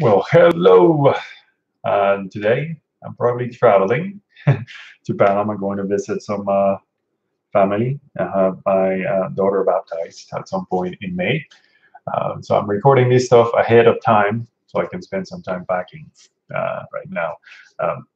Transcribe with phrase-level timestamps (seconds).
[0.00, 1.12] Well, hello.
[1.84, 6.76] And today I'm probably traveling to Panama, going to visit some uh,
[7.52, 8.00] family.
[8.18, 11.44] I have my uh, daughter baptized at some point in May.
[12.12, 15.66] Uh, so I'm recording this stuff ahead of time so I can spend some time
[15.68, 16.10] packing
[16.54, 17.36] uh, right now.
[17.78, 18.06] Um,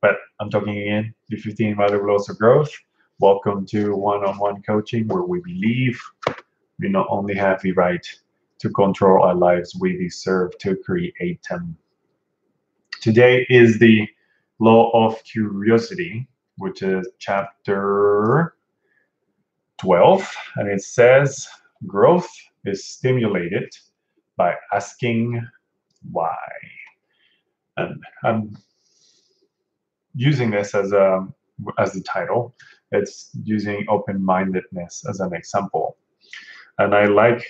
[0.00, 2.72] but I'm talking again the 15 valuable laws of growth.
[3.18, 6.00] Welcome to one-on-one coaching where we believe
[6.78, 8.06] we not only have the right
[8.58, 11.76] to control our lives, we deserve to create them.
[13.00, 14.08] Today is the
[14.58, 18.54] law of curiosity, which is chapter
[19.78, 21.48] 12, and it says
[21.86, 22.30] growth
[22.64, 23.76] is stimulated
[24.36, 25.46] by asking
[26.12, 26.38] why.
[27.76, 28.56] And I'm
[30.14, 31.26] using this as a
[31.78, 32.54] as the title.
[32.92, 35.96] It's using open-mindedness as an example.
[36.78, 37.44] And I like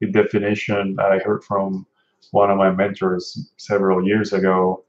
[0.00, 1.86] definition that I heard from
[2.30, 4.84] one of my mentors several years ago.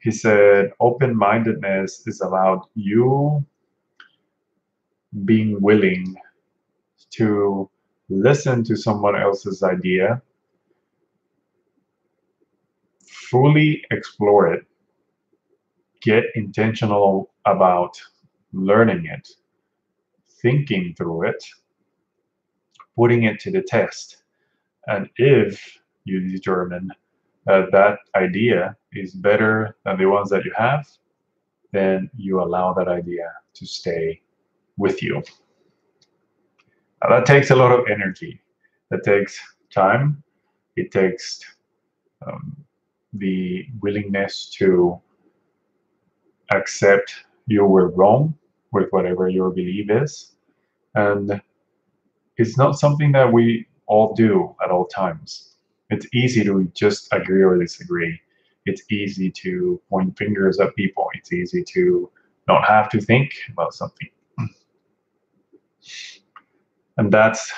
[0.00, 3.44] He said, open mindedness is about you
[5.24, 6.16] being willing
[7.10, 7.68] to
[8.08, 10.22] listen to someone else's idea,
[13.04, 14.64] fully explore it,
[16.02, 18.00] get intentional about
[18.52, 19.28] learning it,
[20.40, 21.44] thinking through it,
[22.96, 24.19] putting it to the test
[24.86, 26.90] and if you determine
[27.46, 30.86] that that idea is better than the ones that you have,
[31.72, 34.20] then you allow that idea to stay
[34.76, 35.22] with you.
[37.02, 38.40] Now, that takes a lot of energy.
[38.90, 39.38] That takes
[39.72, 40.22] time.
[40.76, 41.40] It takes
[42.26, 42.56] um,
[43.12, 45.00] the willingness to
[46.52, 47.14] accept
[47.46, 48.34] you were wrong
[48.72, 50.32] with whatever your belief is.
[50.94, 51.40] And
[52.36, 55.56] it's not something that we all do at all times.
[55.90, 58.18] It's easy to just agree or disagree.
[58.64, 61.08] It's easy to point fingers at people.
[61.14, 62.08] It's easy to
[62.46, 64.08] not have to think about something.
[66.98, 67.52] And that's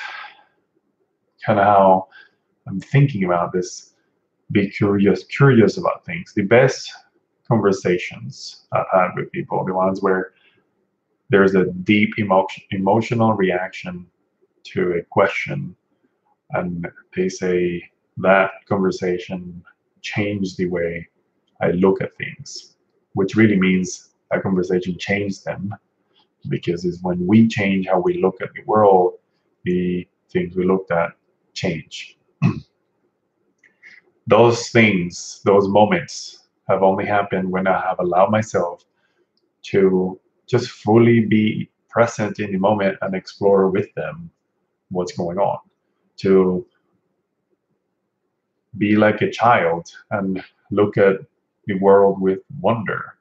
[1.45, 2.09] kind of how
[2.67, 3.93] I'm thinking about this.
[4.53, 6.33] Be curious, curious about things.
[6.35, 6.91] The best
[7.49, 10.33] conversations I've had with people, the ones where
[11.29, 14.07] there's a deep emotion, emotional reaction
[14.65, 15.77] to a question
[16.53, 16.87] and
[17.17, 17.83] they say
[18.19, 19.63] that conversation
[20.03, 21.09] changed the way
[21.61, 22.77] I look at things,
[23.15, 25.75] which really means that conversation changed them
[26.49, 29.15] because it's when we change how we look at the world,
[29.65, 31.11] the things we looked at
[31.55, 32.19] change.
[34.27, 38.85] those things, those moments have only happened when I have allowed myself
[39.65, 44.31] to just fully be present in the moment and explore with them
[44.91, 45.59] what's going on
[46.19, 46.67] to
[48.79, 51.21] be like a child and look at
[51.67, 53.17] the world with wonder.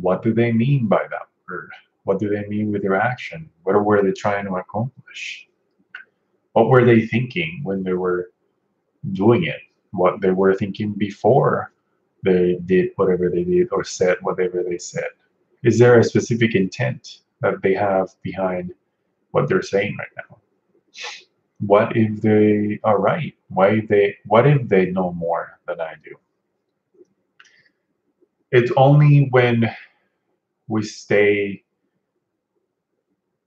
[0.00, 1.70] What do they mean by that word?
[2.04, 3.50] What do they mean with their action?
[3.64, 5.48] What were they trying to accomplish?
[6.52, 8.30] What were they thinking when they were
[9.12, 9.60] doing it?
[9.90, 11.72] What they were thinking before
[12.24, 15.08] they did whatever they did or said whatever they said?
[15.64, 18.72] Is there a specific intent that they have behind
[19.32, 20.38] what they're saying right now?
[21.60, 23.34] What if they are right?
[23.48, 26.16] Why they what if they know more than I do?
[28.52, 29.70] It's only when
[30.68, 31.62] we stay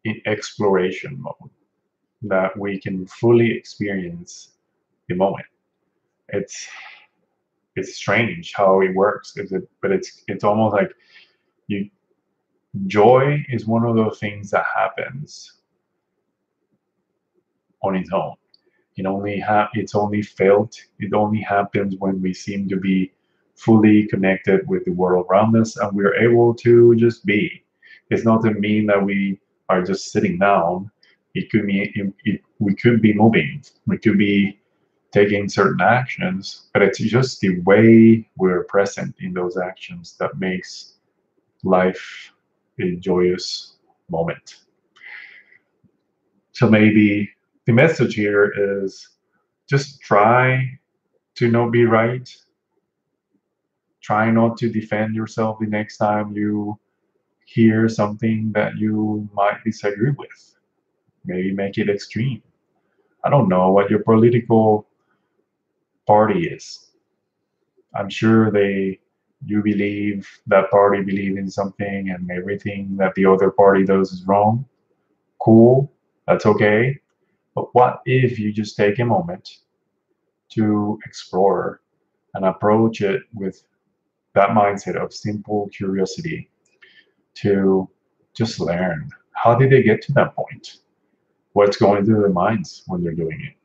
[0.06, 1.52] in exploration mode
[2.24, 4.52] that we can fully experience
[5.08, 5.46] the moment.
[6.30, 6.68] It's
[7.76, 9.70] it's strange how it works, is it?
[9.82, 10.92] But it's it's almost like
[11.68, 11.90] you
[12.88, 15.59] joy is one of those things that happens
[17.84, 18.36] on its own.
[18.98, 20.76] It only ha- it's only felt.
[21.00, 23.14] It only happens when we seem to be
[23.56, 27.64] fully connected with the world around us, and we're able to just be.
[28.10, 29.40] It's not to mean that we
[29.70, 30.92] are just sitting down.
[31.36, 33.64] It could mean it, it, we could be moving.
[33.86, 34.60] We could be
[35.12, 40.96] taking certain actions, but it's just the way we're present in those actions that makes
[41.64, 42.32] life
[42.80, 43.78] a joyous
[44.10, 44.58] moment.
[46.52, 47.30] So maybe
[47.70, 48.52] the message here
[48.82, 49.08] is
[49.70, 50.68] just try
[51.36, 52.28] to not be right.
[54.02, 56.80] Try not to defend yourself the next time you
[57.46, 60.56] hear something that you might disagree with.
[61.26, 62.42] Maybe make it extreme.
[63.24, 64.88] I don't know what your political
[66.08, 66.90] party is.
[67.94, 69.00] I'm sure they
[69.46, 74.26] you believe that party believe in something and everything that the other party does is
[74.26, 74.66] wrong.
[75.40, 75.94] Cool.
[76.26, 77.00] That's okay.
[77.60, 79.58] But what if you just take a moment
[80.52, 81.82] to explore
[82.34, 83.62] and approach it with
[84.34, 86.50] that mindset of simple curiosity
[87.34, 87.90] to
[88.34, 89.10] just learn.
[89.34, 90.78] How did they get to that point?
[91.52, 93.58] What's going through their minds when they're doing it?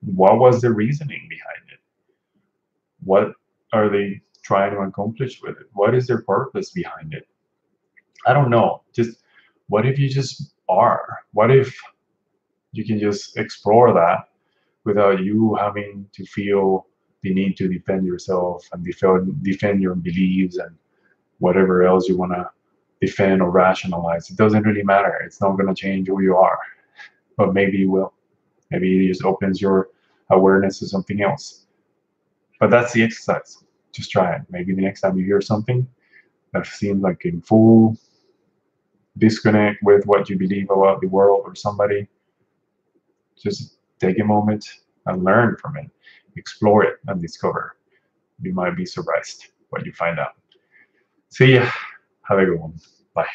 [0.00, 1.78] What was the reasoning behind it?
[3.04, 3.34] What
[3.72, 5.68] are they trying to accomplish with it?
[5.72, 7.28] What is their purpose behind it?
[8.26, 8.82] I don't know.
[8.92, 9.22] Just
[9.68, 11.20] what if you just are?
[11.32, 11.72] What if
[12.74, 14.28] you can just explore that
[14.84, 16.86] without you having to feel
[17.22, 20.76] the need to defend yourself and defend defend your beliefs and
[21.38, 22.48] whatever else you want to
[23.00, 24.28] defend or rationalize.
[24.30, 25.14] It doesn't really matter.
[25.24, 26.58] It's not going to change who you are,
[27.36, 28.12] but maybe it will.
[28.70, 29.88] Maybe it just opens your
[30.30, 31.66] awareness to something else.
[32.60, 33.64] But that's the exercise.
[33.92, 34.42] Just try it.
[34.50, 35.86] Maybe the next time you hear something
[36.52, 37.96] that seems like in full
[39.18, 42.08] disconnect with what you believe about the world or somebody,
[43.36, 44.66] just take a moment
[45.06, 45.90] and learn from it,
[46.36, 47.76] explore it, and discover.
[48.40, 50.34] You might be surprised what you find out.
[51.30, 51.70] See ya.
[52.22, 52.74] Have a good one.
[53.14, 53.26] Bye.